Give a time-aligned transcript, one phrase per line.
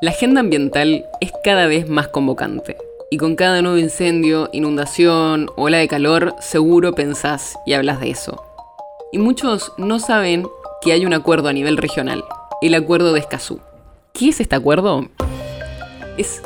[0.00, 2.76] La agenda ambiental es cada vez más convocante.
[3.10, 8.42] Y con cada nuevo incendio, inundación, ola de calor, seguro pensás y hablas de eso.
[9.12, 10.46] Y muchos no saben
[10.82, 12.24] que hay un acuerdo a nivel regional,
[12.60, 13.60] el Acuerdo de Escazú.
[14.12, 15.08] ¿Qué es este acuerdo?
[16.18, 16.42] Es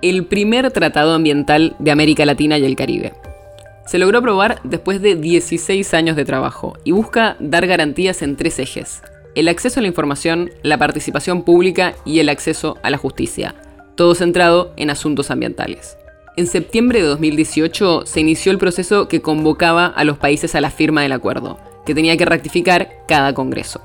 [0.00, 3.14] el primer tratado ambiental de América Latina y el Caribe.
[3.84, 8.60] Se logró aprobar después de 16 años de trabajo y busca dar garantías en tres
[8.60, 9.02] ejes
[9.34, 13.54] el acceso a la información, la participación pública y el acceso a la justicia,
[13.94, 15.96] todo centrado en asuntos ambientales.
[16.36, 20.70] En septiembre de 2018 se inició el proceso que convocaba a los países a la
[20.70, 23.82] firma del acuerdo, que tenía que ratificar cada Congreso.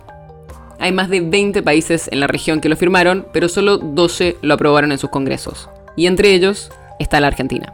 [0.79, 4.53] Hay más de 20 países en la región que lo firmaron, pero solo 12 lo
[4.53, 5.69] aprobaron en sus congresos.
[5.95, 7.73] Y entre ellos está la Argentina.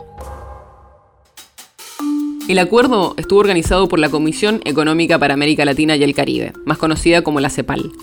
[2.50, 6.78] El acuerdo estuvo organizado por la Comisión Económica para América Latina y el Caribe, más
[6.78, 7.94] conocida como la CEPAL,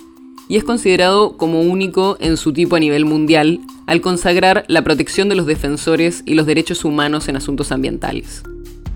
[0.49, 5.29] y es considerado como único en su tipo a nivel mundial al consagrar la protección
[5.29, 8.43] de los defensores y los derechos humanos en asuntos ambientales.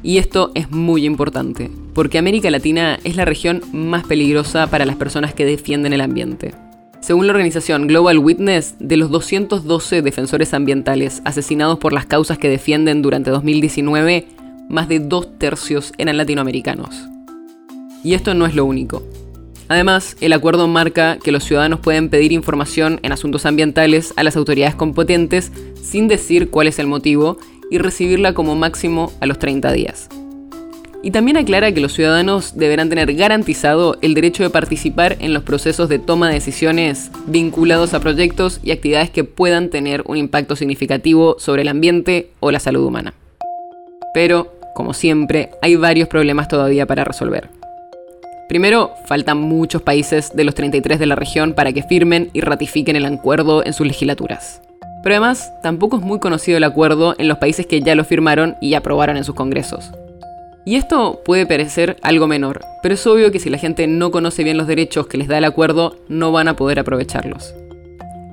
[0.03, 4.97] Y esto es muy importante, porque América Latina es la región más peligrosa para las
[4.97, 6.55] personas que defienden el ambiente.
[7.03, 12.49] Según la organización Global Witness, de los 212 defensores ambientales asesinados por las causas que
[12.49, 14.27] defienden durante 2019,
[14.69, 16.95] más de dos tercios eran latinoamericanos.
[18.03, 19.03] Y esto no es lo único.
[19.69, 24.37] Además, el acuerdo marca que los ciudadanos pueden pedir información en asuntos ambientales a las
[24.37, 27.39] autoridades competentes sin decir cuál es el motivo
[27.71, 30.09] y recibirla como máximo a los 30 días.
[31.03, 35.43] Y también aclara que los ciudadanos deberán tener garantizado el derecho de participar en los
[35.43, 40.57] procesos de toma de decisiones vinculados a proyectos y actividades que puedan tener un impacto
[40.57, 43.13] significativo sobre el ambiente o la salud humana.
[44.15, 47.49] Pero como siempre, hay varios problemas todavía para resolver.
[48.49, 52.97] Primero, faltan muchos países de los 33 de la región para que firmen y ratifiquen
[52.97, 54.61] el acuerdo en sus legislaturas.
[55.03, 58.57] Pero además, tampoco es muy conocido el acuerdo en los países que ya lo firmaron
[58.61, 59.93] y aprobaron en sus congresos.
[60.67, 64.45] Y esto puede parecer algo menor, pero es obvio que si la gente no conoce
[64.45, 67.55] bien los derechos que les da el acuerdo, no van a poder aprovecharlos.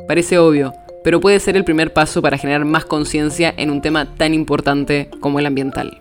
[0.07, 0.73] Parece obvio,
[1.03, 5.09] pero puede ser el primer paso para generar más conciencia en un tema tan importante
[5.19, 6.00] como el ambiental.